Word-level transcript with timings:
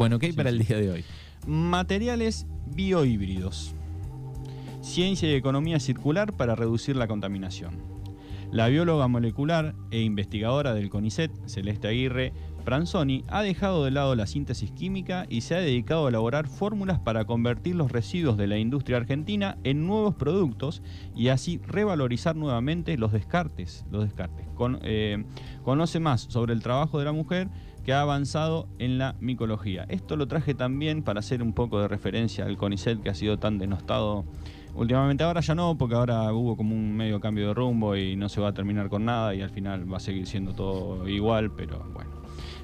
Bueno, 0.00 0.18
¿qué 0.18 0.28
hay 0.28 0.32
para 0.32 0.48
el 0.48 0.58
día 0.58 0.78
de 0.78 0.90
hoy? 0.90 1.04
Materiales 1.46 2.46
biohíbridos. 2.74 3.74
Ciencia 4.80 5.30
y 5.30 5.34
economía 5.34 5.78
circular 5.78 6.32
para 6.32 6.54
reducir 6.54 6.96
la 6.96 7.06
contaminación. 7.06 7.82
La 8.50 8.68
bióloga 8.68 9.08
molecular 9.08 9.74
e 9.90 10.00
investigadora 10.00 10.72
del 10.72 10.88
CONICET, 10.88 11.30
Celeste 11.44 11.88
Aguirre, 11.88 12.32
Pranzoni 12.60 13.24
ha 13.28 13.42
dejado 13.42 13.84
de 13.84 13.90
lado 13.90 14.14
la 14.14 14.26
síntesis 14.26 14.70
química 14.70 15.26
y 15.28 15.40
se 15.40 15.54
ha 15.54 15.58
dedicado 15.58 16.06
a 16.06 16.08
elaborar 16.08 16.46
fórmulas 16.46 16.98
para 16.98 17.24
convertir 17.24 17.74
los 17.74 17.90
residuos 17.90 18.36
de 18.36 18.46
la 18.46 18.58
industria 18.58 18.98
argentina 18.98 19.58
en 19.64 19.86
nuevos 19.86 20.14
productos 20.14 20.82
y 21.14 21.28
así 21.28 21.60
revalorizar 21.66 22.36
nuevamente 22.36 22.96
los 22.96 23.12
descartes. 23.12 23.84
Los 23.90 24.04
descartes. 24.04 24.46
Eh, 24.82 25.24
conoce 25.64 26.00
más 26.00 26.22
sobre 26.22 26.52
el 26.52 26.62
trabajo 26.62 26.98
de 26.98 27.04
la 27.06 27.12
mujer 27.12 27.48
que 27.84 27.92
ha 27.92 28.02
avanzado 28.02 28.68
en 28.78 28.98
la 28.98 29.16
micología. 29.20 29.86
Esto 29.88 30.16
lo 30.16 30.28
traje 30.28 30.54
también 30.54 31.02
para 31.02 31.20
hacer 31.20 31.42
un 31.42 31.52
poco 31.52 31.80
de 31.80 31.88
referencia 31.88 32.44
al 32.44 32.56
CONICET 32.56 33.02
que 33.02 33.08
ha 33.08 33.14
sido 33.14 33.38
tan 33.38 33.58
denostado 33.58 34.24
últimamente. 34.74 35.24
Ahora 35.24 35.40
ya 35.40 35.54
no, 35.54 35.76
porque 35.78 35.94
ahora 35.94 36.32
hubo 36.32 36.56
como 36.56 36.74
un 36.74 36.94
medio 36.94 37.20
cambio 37.20 37.48
de 37.48 37.54
rumbo 37.54 37.96
y 37.96 38.16
no 38.16 38.28
se 38.28 38.40
va 38.40 38.48
a 38.48 38.54
terminar 38.54 38.88
con 38.88 39.04
nada 39.04 39.34
y 39.34 39.42
al 39.42 39.50
final 39.50 39.90
va 39.90 39.96
a 39.96 40.00
seguir 40.00 40.26
siendo 40.26 40.54
todo 40.54 41.08
igual, 41.08 41.50
pero 41.52 41.84
bueno. 41.92 42.09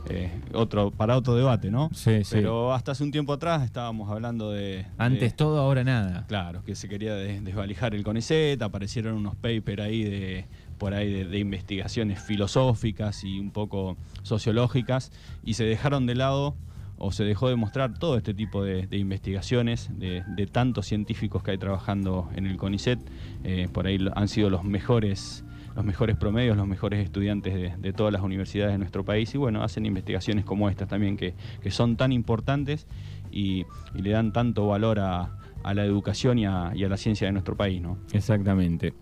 Eh, 0.09 0.30
otro, 0.52 0.91
para 0.91 1.16
otro 1.16 1.34
debate, 1.34 1.70
¿no? 1.70 1.91
Sí, 1.92 2.24
sí. 2.24 2.37
Pero 2.37 2.73
hasta 2.73 2.92
hace 2.92 3.05
un 3.05 3.10
tiempo 3.10 3.33
atrás 3.33 3.62
estábamos 3.62 4.10
hablando 4.10 4.52
de. 4.52 4.87
Antes 4.98 5.34
todo, 5.34 5.60
ahora 5.60 5.84
nada. 5.84 6.24
Claro, 6.29 6.62
que 6.65 6.74
se 6.74 6.88
quería 6.88 7.15
desvalijar 7.15 7.95
el 7.95 8.05
CONICET, 8.05 8.60
aparecieron 8.62 9.15
unos 9.15 9.34
papers 9.37 9.82
ahí 9.82 10.05
de 10.05 10.46
por 10.79 10.95
ahí 10.95 11.24
de, 11.24 11.38
investigaciones 11.38 12.20
filosóficas 12.20 13.24
y 13.24 13.38
un 13.38 13.51
poco 13.51 13.96
sociológicas, 14.23 15.10
y 15.45 15.55
se 15.55 15.65
dejaron 15.65 16.07
de 16.07 16.15
lado 16.15 16.54
o 16.99 17.13
se 17.13 17.25
dejó 17.25 17.49
de 17.49 17.57
mostrar 17.57 17.99
todo 17.99 18.17
este 18.17 18.35
tipo 18.35 18.63
de, 18.63 18.89
investigaciones 18.93 19.91
de, 19.99 20.23
tantos 20.51 20.87
científicos 20.87 21.43
que 21.43 21.53
hay 21.53 21.59
trabajando 21.59 22.30
en 22.35 22.47
el 22.47 22.57
CONICET. 22.57 22.99
Eh, 23.45 23.69
por 23.73 23.87
ahí 23.87 23.99
han 24.15 24.29
sido 24.29 24.51
los 24.51 24.65
mejores 24.65 25.45
los 25.77 25.85
mejores 25.85 26.16
promedios, 26.16 26.57
los 26.57 26.66
mejores 26.66 27.05
estudiantes 27.05 27.79
de, 27.79 27.93
todas 27.93 28.11
las 28.11 28.23
universidades 28.23 28.73
de 28.73 28.79
nuestro 28.79 29.05
país 29.05 29.35
y 29.35 29.38
bueno, 29.38 29.63
hacen 29.63 29.85
investigaciones 29.85 30.47
como 30.47 30.71
estas 30.71 30.88
también 30.88 31.19
que, 31.19 31.35
son 31.69 31.97
tan 31.97 32.13
importantes 32.13 32.87
y, 33.31 33.66
le 33.95 34.10
dan 34.10 34.33
tanto 34.33 34.66
valor 34.69 34.99
a, 34.99 35.37
la 35.63 35.85
educación 35.85 36.38
y 36.38 36.47
a, 36.47 36.73
la 36.75 36.97
ciencia 36.97 37.27
de 37.27 37.33
nuestro 37.33 37.57
país, 37.57 37.83
¿no? 37.83 37.99
Exactamente. 38.13 38.95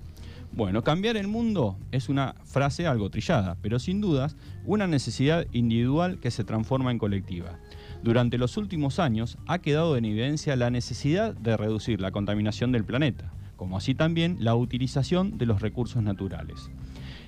Bueno, 0.57 0.85
cambiar 0.85 1.17
el 1.17 1.27
mundo 1.27 1.77
es 1.91 2.09
una 2.09 2.37
frase 2.45 2.87
algo 2.87 3.11
trillada, 3.11 3.57
pero 3.61 3.81
sin 3.81 4.01
dudas 4.01 4.37
una 4.65 4.87
necesidad 4.87 5.47
individual 5.53 6.21
que 6.21 6.31
se 6.31 6.45
transforma 6.45 6.93
en 6.93 6.99
colectiva. 6.99 7.59
Durante 8.05 8.39
los 8.39 8.57
últimos 8.57 9.01
años 9.01 9.37
ha 9.49 9.59
quedado 9.59 9.97
en 9.97 10.05
evidencia 10.05 10.55
la 10.55 10.71
necesidad 10.71 11.35
de 11.35 11.57
reducir 11.57 12.01
la 12.01 12.13
contaminación 12.13 12.71
del 12.71 12.85
planeta 12.85 13.33
como 13.57 13.77
así 13.77 13.95
también 13.95 14.37
la 14.41 14.55
utilización 14.55 15.39
de 15.39 15.47
los 15.47 15.63
recursos 15.63 16.03
naturales. 16.03 16.71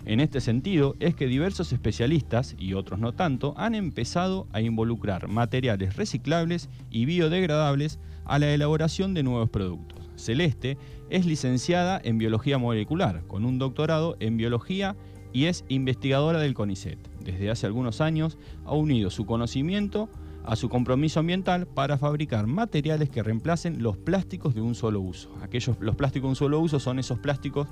En 0.06 0.20
este 0.20 0.40
sentido 0.40 0.94
es 1.00 1.16
que 1.16 1.26
diversos 1.26 1.72
especialistas, 1.72 2.54
y 2.60 2.74
otros 2.74 3.00
no 3.00 3.12
tanto, 3.12 3.54
han 3.56 3.74
empezado 3.74 4.46
a 4.52 4.60
involucrar 4.60 5.26
materiales 5.26 5.96
reciclables 5.96 6.68
y 6.92 7.06
biodegradables 7.06 7.98
a 8.24 8.38
la 8.38 8.54
elaboración 8.54 9.14
de 9.14 9.24
nuevos 9.24 9.50
productos. 9.50 10.08
Celeste 10.14 10.78
es 11.10 11.26
licenciada 11.26 12.00
en 12.04 12.18
Biología 12.18 12.56
Molecular, 12.56 13.24
con 13.26 13.44
un 13.44 13.58
doctorado 13.58 14.16
en 14.20 14.36
Biología 14.36 14.94
y 15.32 15.46
es 15.46 15.64
investigadora 15.68 16.38
del 16.38 16.54
CONICET. 16.54 16.98
Desde 17.24 17.50
hace 17.50 17.66
algunos 17.66 18.00
años 18.00 18.38
ha 18.64 18.74
unido 18.74 19.10
su 19.10 19.26
conocimiento 19.26 20.08
a 20.44 20.54
su 20.54 20.68
compromiso 20.68 21.18
ambiental 21.18 21.66
para 21.66 21.98
fabricar 21.98 22.46
materiales 22.46 23.10
que 23.10 23.24
reemplacen 23.24 23.82
los 23.82 23.96
plásticos 23.96 24.54
de 24.54 24.60
un 24.60 24.76
solo 24.76 25.00
uso. 25.00 25.34
Aquellos, 25.42 25.76
los 25.80 25.96
plásticos 25.96 26.28
de 26.28 26.30
un 26.30 26.36
solo 26.36 26.60
uso 26.60 26.78
son 26.78 27.00
esos 27.00 27.18
plásticos 27.18 27.66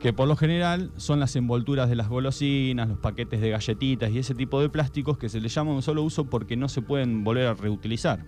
que 0.00 0.12
por 0.12 0.26
lo 0.26 0.34
general 0.34 0.90
son 0.96 1.20
las 1.20 1.36
envolturas 1.36 1.88
de 1.88 1.94
las 1.94 2.08
golosinas, 2.08 2.88
los 2.88 2.98
paquetes 2.98 3.40
de 3.40 3.50
galletitas 3.50 4.10
y 4.10 4.18
ese 4.18 4.34
tipo 4.34 4.60
de 4.60 4.70
plásticos 4.70 5.18
que 5.18 5.28
se 5.28 5.40
le 5.40 5.48
llaman 5.48 5.74
un 5.74 5.82
solo 5.82 6.02
uso 6.02 6.24
porque 6.24 6.56
no 6.56 6.68
se 6.68 6.82
pueden 6.82 7.22
volver 7.22 7.46
a 7.46 7.54
reutilizar. 7.54 8.24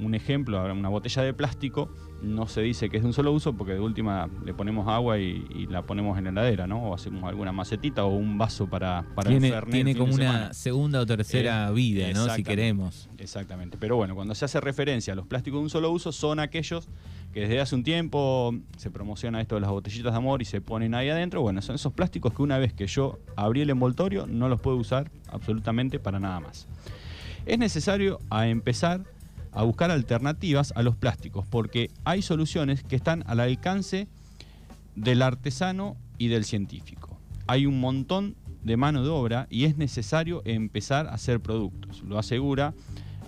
Un 0.00 0.14
ejemplo, 0.14 0.62
una 0.72 0.88
botella 0.90 1.22
de 1.22 1.32
plástico 1.32 1.90
no 2.22 2.46
se 2.46 2.60
dice 2.60 2.88
que 2.88 2.98
es 2.98 3.02
de 3.02 3.06
un 3.06 3.12
solo 3.12 3.32
uso 3.32 3.54
porque 3.54 3.72
de 3.72 3.80
última 3.80 4.28
le 4.44 4.54
ponemos 4.54 4.86
agua 4.88 5.18
y, 5.18 5.66
la 5.70 5.82
ponemos 5.82 6.18
en 6.18 6.24
la 6.24 6.30
heladera, 6.30 6.66
¿no? 6.66 6.90
O 6.90 6.94
hacemos 6.94 7.24
alguna 7.24 7.52
macetita 7.52 8.04
o 8.04 8.14
un 8.14 8.36
vaso 8.36 8.68
para, 8.68 9.04
para 9.14 9.30
Tiene, 9.30 9.52
tiene 9.70 9.96
como 9.96 10.14
una 10.14 10.52
segunda 10.52 11.00
o 11.00 11.06
tercera 11.06 11.68
eh, 11.68 11.72
vida, 11.72 12.12
¿no? 12.12 12.28
Si 12.34 12.42
queremos. 12.42 13.08
Exactamente. 13.18 13.78
Pero 13.80 13.96
bueno, 13.96 14.14
cuando 14.14 14.34
se 14.34 14.44
hace 14.44 14.60
referencia 14.60 15.14
a 15.14 15.16
los 15.16 15.26
plásticos 15.26 15.58
de 15.58 15.64
un 15.64 15.70
solo 15.70 15.90
uso, 15.90 16.12
son 16.12 16.38
aquellos 16.38 16.88
que 17.34 17.40
desde 17.40 17.60
hace 17.60 17.74
un 17.74 17.82
tiempo 17.82 18.54
se 18.78 18.92
promociona 18.92 19.40
esto 19.40 19.56
de 19.56 19.60
las 19.60 19.70
botellitas 19.70 20.12
de 20.12 20.16
amor 20.16 20.40
y 20.40 20.44
se 20.44 20.60
ponen 20.60 20.94
ahí 20.94 21.08
adentro. 21.08 21.42
Bueno, 21.42 21.60
son 21.62 21.74
esos 21.74 21.92
plásticos 21.92 22.32
que 22.32 22.42
una 22.42 22.58
vez 22.58 22.72
que 22.72 22.86
yo 22.86 23.18
abrí 23.34 23.60
el 23.60 23.70
envoltorio 23.70 24.28
no 24.28 24.48
los 24.48 24.60
puedo 24.60 24.76
usar 24.76 25.10
absolutamente 25.26 25.98
para 25.98 26.20
nada 26.20 26.38
más. 26.38 26.68
Es 27.44 27.58
necesario 27.58 28.20
empezar 28.30 29.02
a 29.50 29.64
buscar 29.64 29.90
alternativas 29.90 30.72
a 30.76 30.84
los 30.84 30.94
plásticos 30.94 31.44
porque 31.44 31.90
hay 32.04 32.22
soluciones 32.22 32.84
que 32.84 32.94
están 32.94 33.24
al 33.26 33.40
alcance 33.40 34.06
del 34.94 35.20
artesano 35.20 35.96
y 36.18 36.28
del 36.28 36.44
científico. 36.44 37.18
Hay 37.48 37.66
un 37.66 37.80
montón 37.80 38.36
de 38.62 38.76
mano 38.76 39.02
de 39.02 39.10
obra 39.10 39.48
y 39.50 39.64
es 39.64 39.76
necesario 39.76 40.40
empezar 40.44 41.08
a 41.08 41.14
hacer 41.14 41.40
productos. 41.40 42.02
Lo 42.04 42.16
asegura 42.16 42.74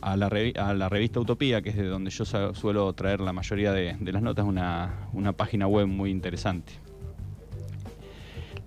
a 0.00 0.16
la, 0.16 0.28
revista 0.88 1.20
Utopía, 1.20 1.62
que 1.62 1.70
es 1.70 1.76
de 1.76 1.86
donde 1.86 2.10
yo 2.10 2.24
suelo 2.24 2.92
traer 2.92 3.20
la 3.20 3.32
mayoría 3.32 3.72
de, 3.72 3.96
las 4.00 4.22
notas, 4.22 4.44
una, 4.44 5.08
una 5.12 5.32
página 5.32 5.66
web 5.66 5.86
muy 5.86 6.10
interesante. 6.10 6.72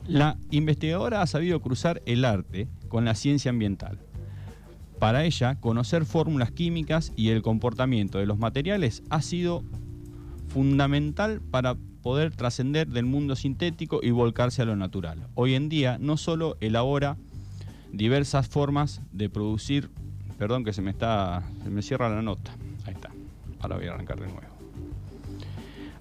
La 0.07 0.38
investigadora 0.51 1.22
ha 1.22 1.28
sabido 1.28 1.62
cruzar 1.62 2.01
el 2.06 2.25
arte 2.25 2.67
con 2.88 3.06
la 3.06 3.16
ciencia 3.16 3.50
ambiental. 3.50 4.00
Para 4.97 5.23
ella, 5.23 5.56
conocer 5.56 6.06
fórmulas 6.06 6.51
químicas 6.51 7.13
y 7.16 7.29
el 7.29 7.41
comportamiento 7.41 8.17
de 8.17 8.25
los 8.25 8.38
materiales 8.38 9.03
ha 9.09 9.22
sido 9.22 9.63
fundamental 10.50 11.41
para 11.41 11.78
poder 12.01 12.35
trascender 12.35 12.88
del 12.88 13.06
mundo 13.06 13.35
sintético 13.35 14.00
y 14.01 14.11
volcarse 14.11 14.61
a 14.61 14.66
lo 14.66 14.75
natural. 14.75 15.28
Hoy 15.35 15.56
en 15.56 15.69
día 15.69 15.97
no 16.00 16.17
solo 16.17 16.57
elabora 16.59 17.17
diversas 17.91 18.47
formas 18.47 19.01
de 19.11 19.29
producir 19.29 19.90
Perdón 20.39 20.63
que 20.63 20.72
se 20.72 20.81
me 20.81 20.91
está. 20.91 21.44
Se 21.63 21.69
me 21.69 21.81
cierra 21.81 22.09
la 22.09 22.22
nota. 22.22 22.55
Ahí 22.85 22.94
está. 22.94 23.11
Ahora 23.59 23.75
voy 23.75 23.88
a 23.88 23.94
arrancar 23.94 24.19
de 24.19 24.27
nuevo. 24.27 24.41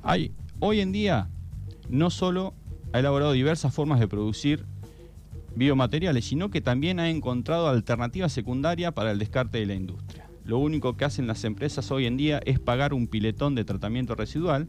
Hay, 0.04 0.32
hoy 0.60 0.80
en 0.80 0.92
día, 0.92 1.28
no 1.90 2.08
solo 2.08 2.54
ha 2.92 3.00
elaborado 3.00 3.32
diversas 3.32 3.74
formas 3.74 3.98
de 3.98 4.06
producir 4.06 4.64
biomateriales, 5.56 6.24
sino 6.24 6.50
que 6.50 6.60
también 6.60 7.00
ha 7.00 7.10
encontrado 7.10 7.68
alternativas 7.68 8.32
secundarias 8.32 8.92
para 8.92 9.10
el 9.10 9.18
descarte 9.18 9.58
de 9.58 9.66
la 9.66 9.74
industria. 9.74 10.30
Lo 10.44 10.58
único 10.58 10.96
que 10.96 11.04
hacen 11.04 11.26
las 11.26 11.42
empresas 11.42 11.90
hoy 11.90 12.06
en 12.06 12.16
día 12.16 12.40
es 12.46 12.60
pagar 12.60 12.94
un 12.94 13.08
piletón 13.08 13.56
de 13.56 13.64
tratamiento 13.64 14.14
residual, 14.14 14.68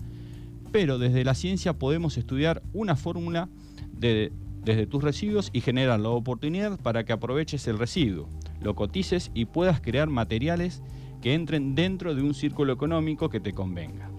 pero 0.72 0.98
desde 0.98 1.24
la 1.24 1.36
ciencia 1.36 1.74
podemos 1.74 2.18
estudiar 2.18 2.64
una 2.74 2.96
fórmula 2.96 3.50
desde 4.70 4.86
tus 4.86 5.04
residuos 5.04 5.50
y 5.52 5.62
generar 5.62 6.00
la 6.00 6.10
oportunidad 6.10 6.80
para 6.80 7.04
que 7.04 7.12
aproveches 7.12 7.68
el 7.68 7.80
residuo 7.80 8.30
lo 8.62 8.76
cotices 8.76 9.32
y 9.34 9.46
puedas 9.46 9.82
crear 9.82 10.10
materiales 10.10 10.84
que 11.24 11.34
entren 11.34 11.74
dentro 11.74 12.14
de 12.14 12.22
un 12.22 12.36
círculo 12.36 12.72
económico 12.72 13.30
que 13.30 13.40
te 13.40 13.54
convenga. 13.54 14.12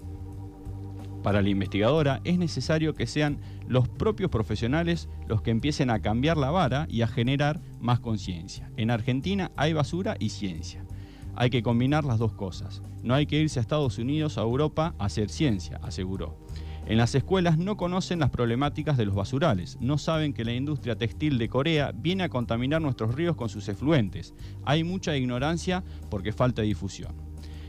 Para 1.22 1.41
la 1.41 1.50
investigadora 1.50 2.21
es 2.25 2.37
necesario 2.37 2.94
que 2.94 3.06
sean 3.06 3.39
los 3.69 3.89
propios 3.89 4.28
profesionales 4.28 5.09
los 5.28 5.41
que 5.41 5.53
empiecen 5.53 5.89
a 5.89 6.00
cambiar 6.00 6.37
la 6.37 6.50
vara 6.50 6.87
y 6.91 7.03
a 7.03 7.06
generar 7.06 7.60
más 7.78 8.00
conciencia. 8.00 8.72
En 8.77 8.91
Argentina 8.91 9.53
hay 9.55 9.72
basura 9.72 10.16
y 10.19 10.31
ciencia. 10.31 10.84
Hay 11.37 11.50
que 11.50 11.62
combinar 11.62 12.05
las 12.05 12.19
dos 12.19 12.33
cosas. 12.33 12.83
No 13.04 13.15
hay 13.15 13.27
que 13.27 13.39
irse 13.39 13.60
a 13.60 13.63
Estados 13.63 13.98
Unidos 13.98 14.36
o 14.36 14.41
a 14.41 14.45
Europa 14.45 14.95
a 14.98 15.04
hacer 15.04 15.30
ciencia, 15.30 15.78
aseguró. 15.83 16.39
En 16.86 16.98
las 16.98 17.15
escuelas 17.15 17.56
no 17.56 17.77
conocen 17.77 18.18
las 18.18 18.30
problemáticas 18.30 18.97
de 18.97 19.04
los 19.04 19.15
basurales, 19.15 19.78
no 19.80 19.98
saben 19.98 20.32
que 20.32 20.44
la 20.44 20.54
industria 20.54 20.97
textil 20.97 21.38
de 21.38 21.48
Corea 21.48 21.92
viene 21.94 22.24
a 22.24 22.28
contaminar 22.28 22.82
nuestros 22.82 23.15
ríos 23.15 23.36
con 23.36 23.48
sus 23.48 23.68
efluentes. 23.68 24.34
Hay 24.65 24.82
mucha 24.82 25.16
ignorancia 25.16 25.84
porque 26.10 26.32
falta 26.32 26.62
difusión. 26.62 27.15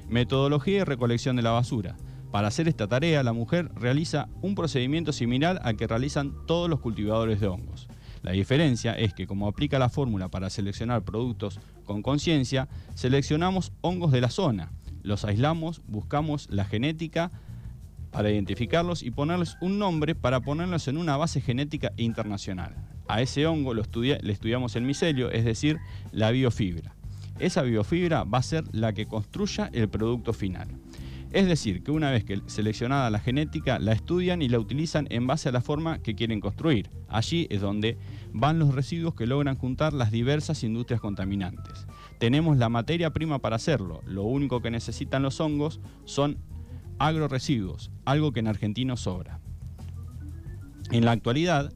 Metodología 0.09 0.77
y 0.79 0.83
recolección 0.83 1.35
de 1.35 1.43
la 1.43 1.51
basura. 1.51 1.97
Para 2.31 2.47
hacer 2.47 2.67
esta 2.67 2.87
tarea, 2.87 3.23
la 3.23 3.33
mujer 3.33 3.69
realiza 3.75 4.29
un 4.41 4.55
procedimiento 4.55 5.11
similar 5.11 5.59
al 5.63 5.75
que 5.75 5.87
realizan 5.87 6.33
todos 6.47 6.69
los 6.69 6.79
cultivadores 6.79 7.41
de 7.41 7.47
hongos. 7.47 7.87
La 8.23 8.31
diferencia 8.31 8.93
es 8.93 9.13
que 9.13 9.27
como 9.27 9.47
aplica 9.47 9.79
la 9.79 9.89
fórmula 9.89 10.29
para 10.29 10.49
seleccionar 10.49 11.03
productos 11.03 11.59
con 11.85 12.01
conciencia, 12.01 12.69
seleccionamos 12.93 13.73
hongos 13.81 14.11
de 14.11 14.21
la 14.21 14.29
zona, 14.29 14.71
los 15.03 15.25
aislamos, 15.25 15.81
buscamos 15.87 16.47
la 16.49 16.65
genética, 16.65 17.31
para 18.11 18.29
identificarlos 18.29 19.03
y 19.03 19.11
ponerles 19.11 19.57
un 19.61 19.79
nombre 19.79 20.15
para 20.15 20.41
ponerlos 20.41 20.87
en 20.87 20.97
una 20.97 21.17
base 21.17 21.41
genética 21.41 21.91
internacional. 21.97 22.75
A 23.07 23.21
ese 23.21 23.45
hongo 23.45 23.73
lo 23.73 23.83
le 24.01 24.31
estudiamos 24.31 24.75
el 24.75 24.83
micelio, 24.83 25.31
es 25.31 25.43
decir, 25.43 25.79
la 26.11 26.31
biofibra. 26.31 26.95
esa 27.39 27.63
biofibra 27.63 28.23
va 28.23 28.37
a 28.37 28.43
ser 28.43 28.63
la 28.71 28.93
que 28.93 29.07
construya 29.07 29.69
el 29.73 29.89
producto 29.89 30.33
final. 30.33 30.67
Es 31.31 31.47
decir, 31.47 31.81
que 31.81 31.91
una 31.91 32.11
vez 32.11 32.25
que 32.25 32.41
seleccionada 32.47 33.09
la 33.09 33.19
genética, 33.19 33.79
la 33.79 33.93
estudian 33.93 34.41
y 34.41 34.49
la 34.49 34.59
utilizan 34.59 35.07
en 35.09 35.27
base 35.27 35.47
a 35.47 35.53
la 35.53 35.61
forma 35.61 35.99
que 35.99 36.13
quieren 36.13 36.41
construir. 36.41 36.89
Allí 37.07 37.47
es 37.49 37.61
donde 37.61 37.97
van 38.33 38.59
los 38.59 38.75
residuos 38.75 39.15
que 39.15 39.25
logran 39.25 39.55
juntar 39.55 39.93
las 39.93 40.11
diversas 40.11 40.61
industrias 40.63 40.99
contaminantes. 40.99 41.87
Tenemos 42.19 42.57
la 42.57 42.67
materia 42.67 43.11
prima 43.11 43.39
para 43.39 43.55
hacerlo. 43.55 44.01
Lo 44.05 44.23
único 44.23 44.61
que 44.61 44.71
necesitan 44.71 45.23
los 45.23 45.39
hongos 45.39 45.79
son 46.03 46.37
agroresiduos, 47.07 47.91
algo 48.05 48.31
que 48.31 48.41
en 48.41 48.47
Argentina 48.47 48.95
sobra. 48.95 49.39
En 50.91 51.05
la 51.05 51.11
actualidad, 51.11 51.73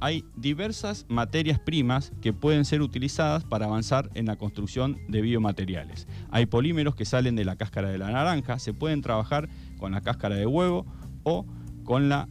hay 0.00 0.24
diversas 0.36 1.06
materias 1.08 1.58
primas 1.58 2.12
que 2.20 2.32
pueden 2.32 2.64
ser 2.64 2.82
utilizadas 2.82 3.44
para 3.44 3.66
avanzar 3.66 4.10
en 4.14 4.26
la 4.26 4.36
construcción 4.36 4.98
de 5.08 5.22
biomateriales. 5.22 6.08
Hay 6.30 6.46
polímeros 6.46 6.94
que 6.94 7.04
salen 7.04 7.36
de 7.36 7.44
la 7.44 7.56
cáscara 7.56 7.88
de 7.88 7.98
la 7.98 8.10
naranja, 8.10 8.58
se 8.58 8.74
pueden 8.74 9.00
trabajar 9.00 9.48
con 9.78 9.92
la 9.92 10.00
cáscara 10.00 10.34
de 10.34 10.46
huevo 10.46 10.86
o 11.22 11.46
con 11.84 12.08
la 12.08 12.28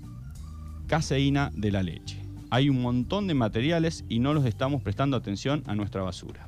caseína 0.87 1.49
de 1.55 1.71
la 1.71 1.81
leche. 1.81 2.21
Hay 2.49 2.69
un 2.69 2.81
montón 2.81 3.25
de 3.27 3.33
materiales 3.33 4.05
y 4.09 4.19
no 4.19 4.33
los 4.33 4.45
estamos 4.45 4.83
prestando 4.83 5.17
atención 5.17 5.63
a 5.65 5.75
nuestra 5.75 6.03
basura. 6.03 6.47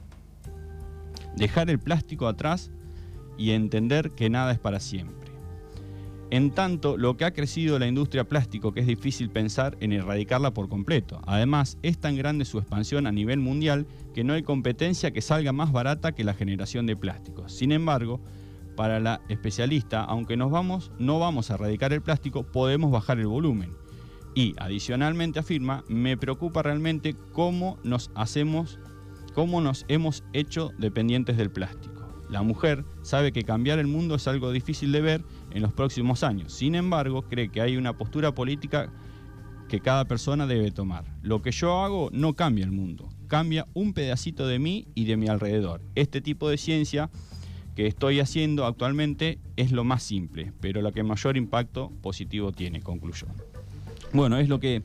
Dejar 1.35 1.69
el 1.69 1.79
plástico 1.79 2.27
atrás 2.27 2.69
y 3.37 3.51
entender 3.51 4.11
que 4.11 4.29
nada 4.29 4.51
es 4.51 4.59
para 4.59 4.79
siempre. 4.79 5.24
En 6.31 6.51
tanto, 6.51 6.97
lo 6.97 7.17
que 7.17 7.25
ha 7.25 7.33
crecido 7.33 7.77
la 7.77 7.87
industria 7.87 8.27
plástico 8.27 8.73
que 8.73 8.79
es 8.79 8.87
difícil 8.87 9.29
pensar 9.29 9.77
en 9.79 9.93
erradicarla 9.93 10.53
por 10.53 10.69
completo. 10.69 11.21
Además, 11.27 11.77
es 11.83 11.99
tan 11.99 12.15
grande 12.15 12.45
su 12.45 12.57
expansión 12.57 13.05
a 13.05 13.11
nivel 13.11 13.39
mundial 13.39 13.85
que 14.13 14.23
no 14.23 14.33
hay 14.33 14.41
competencia 14.41 15.11
que 15.11 15.21
salga 15.21 15.53
más 15.53 15.71
barata 15.71 16.13
que 16.13 16.23
la 16.23 16.33
generación 16.33 16.87
de 16.87 16.95
plásticos. 16.95 17.53
Sin 17.53 17.71
embargo, 17.71 18.21
para 18.75 18.99
la 18.99 19.21
especialista, 19.29 20.03
aunque 20.03 20.35
nos 20.35 20.51
vamos, 20.51 20.91
no 20.97 21.19
vamos 21.19 21.51
a 21.51 21.55
erradicar 21.55 21.93
el 21.93 22.01
plástico, 22.01 22.43
podemos 22.43 22.91
bajar 22.91 23.19
el 23.19 23.27
volumen. 23.27 23.73
Y 24.33 24.53
adicionalmente 24.57 25.39
afirma, 25.39 25.83
me 25.87 26.17
preocupa 26.17 26.63
realmente 26.63 27.15
cómo 27.31 27.77
nos 27.83 28.11
hacemos, 28.15 28.79
cómo 29.33 29.61
nos 29.61 29.85
hemos 29.87 30.23
hecho 30.33 30.71
dependientes 30.79 31.37
del 31.37 31.51
plástico. 31.51 31.95
La 32.29 32.41
mujer 32.41 32.83
sabe 33.03 33.31
que 33.31 33.43
cambiar 33.43 33.79
el 33.79 33.87
mundo 33.87 34.15
es 34.15 34.27
algo 34.27 34.51
difícil 34.51 34.91
de 34.91 35.01
ver 35.01 35.23
en 35.51 35.61
los 35.61 35.73
próximos 35.73 36.23
años. 36.23 36.53
Sin 36.53 36.75
embargo, 36.75 37.23
cree 37.23 37.49
que 37.49 37.61
hay 37.61 37.77
una 37.77 37.97
postura 37.97 38.33
política 38.33 38.91
que 39.67 39.79
cada 39.79 40.05
persona 40.05 40.47
debe 40.47 40.71
tomar. 40.71 41.05
Lo 41.21 41.41
que 41.41 41.51
yo 41.51 41.83
hago 41.83 42.09
no 42.11 42.33
cambia 42.33 42.65
el 42.65 42.71
mundo, 42.71 43.09
cambia 43.27 43.65
un 43.73 43.93
pedacito 43.93 44.47
de 44.47 44.59
mí 44.59 44.87
y 44.95 45.05
de 45.05 45.17
mi 45.17 45.27
alrededor. 45.27 45.81
Este 45.95 46.21
tipo 46.21 46.49
de 46.49 46.57
ciencia 46.57 47.09
que 47.75 47.87
estoy 47.87 48.19
haciendo 48.19 48.65
actualmente 48.65 49.39
es 49.57 49.71
lo 49.71 49.83
más 49.83 50.03
simple, 50.03 50.53
pero 50.61 50.81
la 50.81 50.91
que 50.91 51.03
mayor 51.03 51.35
impacto 51.35 51.91
positivo 52.01 52.51
tiene, 52.51 52.81
concluyó. 52.81 53.27
Bueno, 54.13 54.37
es 54.37 54.47
lo 54.47 54.59
que, 54.59 54.81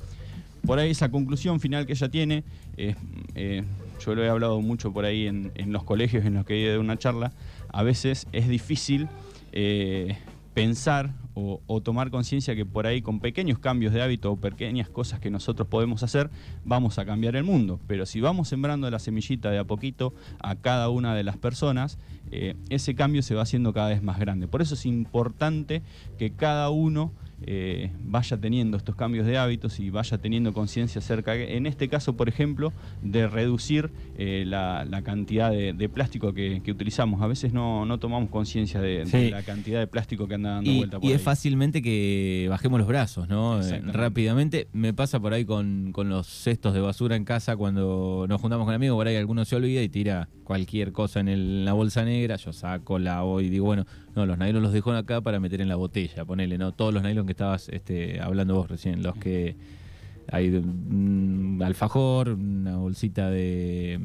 por 0.66 0.78
ahí 0.78 0.90
esa 0.90 1.10
conclusión 1.10 1.60
final 1.60 1.86
que 1.86 1.92
ella 1.92 2.08
tiene, 2.08 2.42
eh, 2.76 3.62
yo 4.04 4.14
lo 4.14 4.24
he 4.24 4.28
hablado 4.28 4.60
mucho 4.60 4.92
por 4.92 5.04
ahí 5.04 5.26
en, 5.26 5.52
los 5.66 5.84
colegios 5.84 6.24
en 6.24 6.34
los 6.34 6.44
que 6.44 6.54
he 6.54 6.62
ido 6.62 6.72
de 6.72 6.78
una 6.78 6.96
charla, 6.96 7.32
a 7.68 7.82
veces 7.82 8.26
es 8.32 8.48
difícil 8.48 9.08
eh, 9.52 10.16
pensar 10.54 11.14
o, 11.34 11.80
tomar 11.80 12.10
conciencia 12.10 12.54
que 12.54 12.66
por 12.66 12.86
ahí 12.86 13.00
con 13.00 13.20
pequeños 13.20 13.58
cambios 13.58 13.92
de 13.92 14.02
hábito 14.02 14.32
o 14.32 14.36
pequeñas 14.36 14.90
cosas 14.90 15.20
que 15.20 15.30
nosotros 15.30 15.68
podemos 15.68 16.02
hacer, 16.02 16.28
vamos 16.64 16.98
a 16.98 17.06
cambiar 17.06 17.36
el 17.36 17.44
mundo. 17.44 17.80
Pero 17.86 18.04
si 18.04 18.20
vamos 18.20 18.48
sembrando 18.48 18.90
la 18.90 18.98
semillita 18.98 19.50
de 19.50 19.58
a 19.58 19.64
poquito 19.64 20.12
a 20.40 20.56
cada 20.56 20.90
una 20.90 21.14
de 21.14 21.22
las 21.22 21.38
personas, 21.38 21.98
eh, 22.30 22.56
ese 22.68 22.94
cambio 22.94 23.22
se 23.22 23.34
va 23.34 23.42
haciendo 23.42 23.72
cada 23.72 23.88
vez 23.88 24.02
más 24.02 24.18
grande. 24.18 24.48
Por 24.48 24.60
eso 24.60 24.74
es 24.74 24.84
importante 24.86 25.82
que 26.18 26.30
cada 26.30 26.68
uno 26.70 27.12
eh, 27.46 27.90
vaya 28.04 28.36
teniendo 28.36 28.76
estos 28.76 28.94
cambios 28.94 29.26
de 29.26 29.38
hábitos 29.38 29.80
y 29.80 29.90
vaya 29.90 30.18
teniendo 30.18 30.52
conciencia 30.52 30.98
acerca, 30.98 31.34
en 31.34 31.66
este 31.66 31.88
caso, 31.88 32.16
por 32.16 32.28
ejemplo, 32.28 32.72
de 33.02 33.28
reducir 33.28 33.90
eh, 34.18 34.44
la, 34.46 34.84
cantidad 35.02 35.50
de, 35.50 35.88
plástico 35.88 36.34
que, 36.34 36.62
utilizamos. 36.70 37.22
A 37.22 37.26
veces 37.26 37.52
no, 37.52 37.98
tomamos 37.98 38.30
conciencia 38.30 38.80
de, 38.80 39.30
la 39.30 39.42
cantidad 39.42 39.80
de 39.80 39.86
plástico 39.86 40.28
que 40.28 40.34
anda 40.34 40.50
dando 40.50 40.72
vuelta 40.72 41.00
por 41.00 41.08
Y 41.08 41.12
es 41.12 41.22
fácilmente 41.22 41.82
que 41.82 42.46
bajemos 42.50 42.78
los 42.78 42.88
brazos, 42.88 43.28
¿no? 43.28 43.60
Eh, 43.62 43.80
rápidamente. 43.86 44.68
Me 44.72 44.92
pasa 44.92 45.20
por 45.20 45.32
ahí 45.32 45.44
con, 45.44 45.92
los 45.96 46.26
cestos 46.26 46.74
de 46.74 46.80
basura 46.80 47.16
en 47.16 47.24
casa 47.24 47.56
cuando 47.56 48.26
nos 48.28 48.40
juntamos 48.40 48.66
con 48.66 48.74
amigos, 48.74 48.96
por 48.96 49.06
ahí 49.06 49.16
alguno 49.16 49.44
se 49.44 49.56
olvida 49.56 49.82
y 49.82 49.88
tira 49.88 50.28
cualquier 50.44 50.92
cosa 50.92 51.20
en, 51.20 51.64
la 51.64 51.72
bolsa 51.72 52.04
negra, 52.04 52.36
yo 52.36 52.52
saco, 52.52 52.98
la 52.98 53.22
y 53.40 53.48
digo, 53.48 53.66
bueno, 53.66 53.86
no, 54.16 54.26
los 54.26 54.38
nylon 54.38 54.62
los 54.62 54.72
dejo 54.72 54.90
acá 54.92 55.20
para 55.20 55.38
meter 55.38 55.60
en 55.60 55.68
la 55.68 55.76
botella, 55.76 56.24
ponele, 56.24 56.58
¿no? 56.58 56.72
Todos 56.72 56.92
los 56.92 57.02
nylon 57.02 57.26
que 57.30 57.32
estabas 57.32 57.68
este, 57.68 58.20
hablando 58.20 58.56
vos 58.56 58.68
recién, 58.68 59.04
los 59.04 59.16
que 59.16 59.54
hay 60.32 60.48
un 60.48 61.58
mm, 61.58 61.62
alfajor, 61.62 62.30
una 62.30 62.76
bolsita 62.76 63.30
de, 63.30 64.00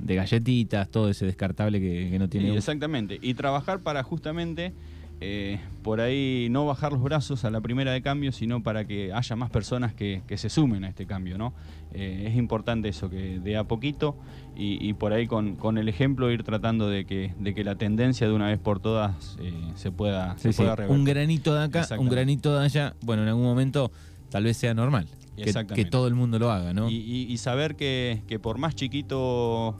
de 0.00 0.14
galletitas, 0.14 0.88
todo 0.88 1.10
ese 1.10 1.26
descartable 1.26 1.80
que, 1.80 2.16
no 2.20 2.28
tiene... 2.28 2.56
exactamente, 2.56 3.18
y 3.20 3.34
trabajar 3.34 3.80
para 3.80 4.04
justamente 4.04 4.72
eh, 5.20 5.60
por 5.82 6.00
ahí 6.00 6.48
no 6.50 6.66
bajar 6.66 6.92
los 6.92 7.02
brazos 7.02 7.44
a 7.46 7.50
la 7.50 7.62
primera 7.62 7.92
de 7.92 8.02
cambio, 8.02 8.32
sino 8.32 8.62
para 8.62 8.84
que 8.84 9.14
haya 9.14 9.36
más 9.36 9.50
personas 9.50 9.94
que, 9.94 10.22
se 10.36 10.50
sumen 10.50 10.84
a 10.84 10.88
este 10.88 11.06
cambio. 11.06 11.38
¿no? 11.38 11.54
Eh, 11.92 12.26
es 12.28 12.36
importante 12.36 12.88
eso, 12.88 13.08
que 13.08 13.38
de 13.38 13.56
a 13.56 13.64
poquito 13.64 14.16
y, 14.54 14.92
por 14.94 15.12
ahí 15.12 15.26
con, 15.26 15.78
el 15.78 15.88
ejemplo 15.88 16.30
ir 16.30 16.42
tratando 16.42 16.88
de 16.88 17.04
que, 17.06 17.32
de 17.38 17.54
que 17.54 17.64
la 17.64 17.76
tendencia 17.76 18.26
de 18.26 18.34
una 18.34 18.48
vez 18.48 18.58
por 18.58 18.80
todas 18.80 19.36
eh, 19.40 19.52
se 19.74 19.90
pueda, 19.90 20.36
se 20.38 20.50
Un 20.88 21.04
granito 21.04 21.54
de 21.54 21.64
acá, 21.64 21.86
un 21.98 22.08
granito 22.08 22.58
de 22.58 22.64
allá, 22.64 22.94
bueno, 23.02 23.22
en 23.22 23.28
algún 23.28 23.44
momento 23.44 23.90
tal 24.30 24.44
vez 24.44 24.56
sea 24.56 24.74
normal. 24.74 25.08
Que, 25.36 25.52
que 25.74 25.84
todo 25.84 26.08
el 26.08 26.14
mundo 26.14 26.38
lo 26.38 26.50
haga, 26.50 26.72
¿no? 26.72 26.88
Y, 26.88 27.36
saber 27.36 27.76
que, 27.76 28.38
por 28.42 28.56
más 28.56 28.74
chiquito 28.74 29.78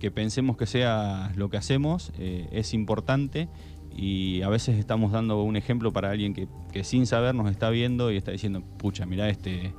que 0.00 0.10
pensemos 0.10 0.56
que 0.56 0.64
sea 0.64 1.30
lo 1.36 1.50
que 1.50 1.58
hacemos, 1.58 2.10
es 2.18 2.72
importante 2.72 3.48
y 3.96 4.42
a 4.42 4.48
veces 4.48 4.78
estamos 4.78 5.12
dando 5.12 5.42
un 5.42 5.56
ejemplo 5.56 5.92
para 5.92 6.10
alguien 6.10 6.34
que, 6.34 6.48
sin 6.84 7.06
saber 7.06 7.34
nos 7.34 7.50
está 7.50 7.70
viendo 7.70 8.12
y 8.12 8.16
está 8.16 8.30
diciendo, 8.30 8.62
pucha, 8.78 9.06
mira 9.06 9.28
este, 9.28 9.72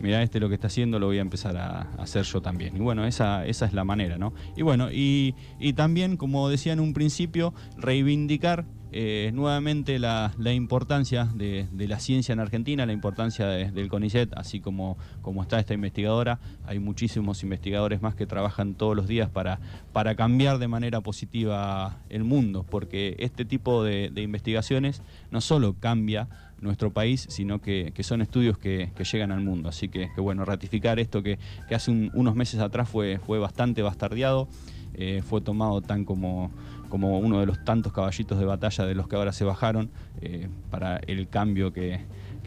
mira 0.00 0.22
este 0.22 0.40
lo 0.40 0.48
que 0.48 0.54
está 0.54 0.68
haciendo, 0.68 0.98
lo 0.98 1.06
voy 1.06 1.18
a 1.18 1.22
empezar 1.22 1.56
a, 1.56 1.92
hacer 1.98 2.24
yo 2.24 2.40
también. 2.40 2.76
Y 2.76 2.80
bueno, 2.80 3.04
esa, 3.04 3.46
esa 3.46 3.66
es 3.66 3.72
la 3.72 3.84
manera, 3.84 4.18
¿no? 4.18 4.32
Y 4.56 4.62
bueno, 4.62 4.92
y, 4.92 5.34
y 5.58 5.72
también, 5.72 6.16
como 6.16 6.48
decía 6.48 6.72
en 6.72 6.80
un 6.80 6.92
principio, 6.92 7.54
reivindicar 7.76 8.64
eh, 8.96 9.32
nuevamente 9.34 9.98
la, 9.98 10.32
importancia 10.52 11.24
de, 11.34 11.66
la 11.72 11.98
ciencia 11.98 12.32
en 12.32 12.38
Argentina, 12.38 12.86
la 12.86 12.92
importancia 12.92 13.48
del 13.48 13.88
CONICET, 13.88 14.32
así 14.36 14.60
como, 14.60 14.96
como 15.20 15.42
está 15.42 15.58
esta 15.58 15.74
investigadora. 15.74 16.38
Hay 16.64 16.78
muchísimos 16.78 17.42
investigadores 17.42 18.02
más 18.02 18.14
que 18.14 18.24
trabajan 18.24 18.74
todos 18.74 18.94
los 18.94 19.08
días 19.08 19.28
para, 19.28 19.58
para 19.92 20.14
cambiar 20.14 20.58
de 20.58 20.68
manera 20.68 21.00
positiva 21.00 21.96
el 22.08 22.22
mundo, 22.22 22.64
porque 22.70 23.16
este 23.18 23.44
tipo 23.44 23.82
de, 23.82 24.12
investigaciones 24.14 25.02
no 25.32 25.40
solo 25.40 25.74
cambia 25.80 26.28
nuestro 26.60 26.92
país, 26.92 27.26
sino 27.30 27.60
que, 27.60 27.92
son 28.00 28.22
estudios 28.22 28.58
que, 28.58 28.90
llegan 29.12 29.32
al 29.32 29.40
mundo. 29.40 29.68
Así 29.68 29.88
que, 29.88 30.08
bueno, 30.16 30.44
ratificar 30.44 30.98
esto 30.98 31.22
que, 31.22 31.38
hace 31.74 31.90
unos 31.90 32.34
meses 32.34 32.60
atrás 32.60 32.88
fue, 32.88 33.18
bastante 33.38 33.82
bastardeado, 33.82 34.48
eh, 34.94 35.22
fue 35.24 35.40
tomado 35.40 35.80
tan 35.80 36.04
como 36.04 36.52
como 36.94 37.18
uno 37.18 37.40
de 37.40 37.46
los 37.46 37.64
tantos 37.64 37.92
caballitos 37.92 38.38
de 38.38 38.44
batalla 38.44 38.86
de 38.86 38.94
los 38.94 39.08
que 39.08 39.16
ahora 39.16 39.32
se 39.32 39.44
bajaron 39.44 39.90
eh, 40.20 40.46
para 40.70 40.98
el 40.98 41.28
cambio 41.28 41.72
que, 41.72 42.00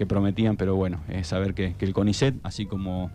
prometían, 0.07 0.55
pero 0.55 0.73
bueno, 0.75 1.01
saber 1.23 1.53
que, 1.53 1.75
el 1.77 1.93
CONICET, 1.93 2.35
así 2.43 2.65
como, 2.65 3.11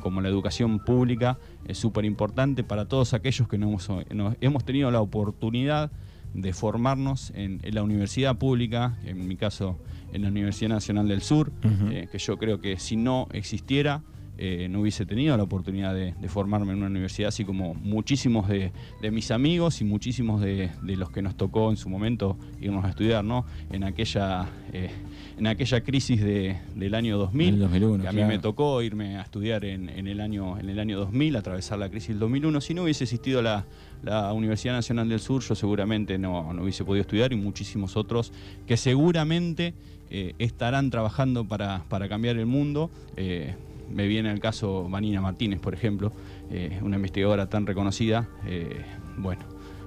como 0.00 0.20
la 0.20 0.28
educación 0.28 0.80
pública, 0.80 1.38
es 1.68 1.78
súper 1.78 2.04
importante 2.04 2.64
para 2.64 2.86
todos 2.86 3.14
aquellos 3.14 3.46
que 3.46 3.58
no 3.58 3.68
hemos, 4.40 4.64
tenido 4.64 4.90
la 4.90 5.00
oportunidad 5.00 5.92
de 6.34 6.52
formarnos 6.52 7.30
en, 7.36 7.60
la 7.62 7.84
universidad 7.84 8.36
pública, 8.36 8.98
en 9.04 9.28
mi 9.28 9.36
caso 9.36 9.78
en 10.12 10.22
la 10.22 10.28
Universidad 10.28 10.70
Nacional 10.70 11.08
del 11.08 11.22
Sur, 11.22 11.52
eh, 11.90 12.08
que 12.10 12.18
yo 12.18 12.38
creo 12.38 12.60
que 12.60 12.78
si 12.78 12.96
no 12.96 13.28
existiera, 13.32 14.02
eh, 14.38 14.66
no 14.68 14.80
hubiese 14.80 15.04
tenido 15.04 15.36
la 15.36 15.42
oportunidad 15.42 15.94
de, 15.94 16.14
formarme 16.28 16.72
en 16.72 16.78
una 16.78 16.86
universidad, 16.86 17.28
así 17.28 17.44
como 17.44 17.74
muchísimos 17.74 18.48
de, 18.48 18.72
mis 19.10 19.30
amigos 19.30 19.80
y 19.82 19.84
muchísimos 19.84 20.40
de, 20.40 20.70
los 20.82 21.10
que 21.10 21.20
nos 21.20 21.36
tocó 21.36 21.70
en 21.70 21.76
su 21.76 21.88
momento 21.88 22.38
irnos 22.60 22.84
a 22.84 22.88
estudiar, 22.88 23.24
¿no? 23.24 23.44
En 23.70 23.84
aquella, 23.84 24.48
eh, 24.72 24.90
en 25.38 25.46
aquella 25.46 25.82
crisis 25.82 26.22
del 26.22 26.94
año 26.94 27.18
2000, 27.18 27.58
2001, 27.58 28.02
que 28.02 28.08
a 28.08 28.12
mí 28.12 28.24
me 28.24 28.38
tocó 28.38 28.80
irme 28.82 29.18
a 29.18 29.22
estudiar 29.22 29.64
en, 29.64 29.88
el 29.88 30.20
año, 30.20 30.58
en 30.58 30.70
el 30.70 30.78
año 30.78 30.98
2000, 30.98 31.36
atravesar 31.36 31.78
la 31.78 31.90
crisis 31.90 32.08
del 32.08 32.20
2001. 32.20 32.60
Si 32.62 32.74
no 32.74 32.84
hubiese 32.84 33.04
existido 33.04 33.42
la, 33.42 33.66
Universidad 34.32 34.74
Nacional 34.74 35.08
del 35.08 35.20
Sur, 35.20 35.42
yo 35.42 35.54
seguramente 35.54 36.18
no, 36.18 36.50
hubiese 36.60 36.84
podido 36.84 37.02
estudiar 37.02 37.32
y 37.32 37.36
muchísimos 37.36 37.96
otros 37.96 38.32
que 38.66 38.76
seguramente 38.76 39.74
eh, 40.10 40.34
estarán 40.38 40.90
trabajando 40.90 41.46
para, 41.46 41.84
cambiar 42.08 42.36
el 42.36 42.46
mundo 42.46 42.90
me 43.92 44.06
viene 44.06 44.30
el 44.30 44.40
caso 44.40 44.88
Vanina 44.88 45.20
Martínez, 45.20 45.60
por 45.60 45.74
ejemplo, 45.74 46.12
eh, 46.50 46.78
una 46.82 46.96
investigadora 46.96 47.48
tan 47.48 47.66
reconocida. 47.66 48.28
Eh, 48.46 48.82
bueno, 49.16 49.42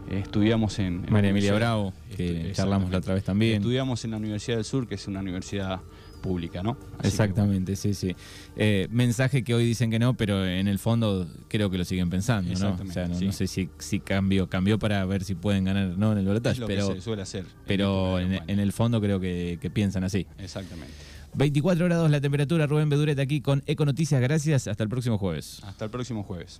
estudiamos 0.09 0.79
en... 0.79 1.03
en 1.05 1.13
María 1.13 1.31
Emilia 1.31 1.53
Bravo, 1.53 1.93
que 2.15 2.51
charlamos 2.53 2.91
la 2.91 2.99
otra 2.99 3.13
vez 3.13 3.23
también. 3.23 3.57
Estudiamos 3.57 4.03
en 4.05 4.11
la 4.11 4.17
Universidad 4.17 4.57
del 4.57 4.65
Sur, 4.65 4.87
que 4.87 4.95
es 4.95 5.07
una 5.07 5.19
universidad 5.19 5.81
pública, 6.25 6.63
¿no? 6.63 6.75
Exactamente, 7.03 7.75
sí, 7.75 7.93
sí. 7.93 8.15
Eh, 8.57 8.87
mensaje 8.89 9.43
que 9.43 9.53
hoy 9.53 9.63
dicen 9.63 9.91
que 9.91 9.99
no, 9.99 10.15
pero 10.15 10.43
en 10.43 10.67
el 10.67 10.79
fondo 10.79 11.27
creo 11.47 11.69
que 11.69 11.77
lo 11.77 11.85
siguen 11.85 12.09
pensando, 12.09 12.51
¿no? 12.59 12.77
O 12.83 12.91
sea, 12.91 13.07
no, 13.07 13.31
sé 13.31 13.45
si, 13.45 13.69
si 13.77 13.99
cambió, 13.99 14.49
cambió 14.49 14.79
para 14.79 15.05
ver 15.05 15.23
si 15.23 15.35
pueden 15.35 15.65
ganar 15.65 15.97
no 15.97 16.13
en 16.13 16.17
el 16.17 16.25
balotaje, 16.25 16.61
pero 16.65 16.93
se 16.93 17.01
suele 17.01 17.21
hacer. 17.21 17.45
Pero 17.67 18.19
en, 18.19 18.59
el 18.59 18.73
fondo 18.73 18.99
creo 18.99 19.19
que, 19.19 19.59
que 19.61 19.69
piensan 19.69 20.03
así. 20.03 20.25
Exactamente. 20.39 20.93
24 21.35 21.85
grados 21.85 22.09
la 22.09 22.21
temperatura, 22.21 22.65
Rubén 22.65 22.89
Beduret 22.89 23.19
aquí 23.19 23.41
con 23.41 23.61
Eco 23.65 23.85
Noticias. 23.85 24.21
Gracias, 24.21 24.67
hasta 24.67 24.83
el 24.83 24.89
próximo 24.89 25.17
jueves. 25.17 25.61
Hasta 25.63 25.85
el 25.85 25.91
próximo 25.91 26.23
jueves. 26.23 26.53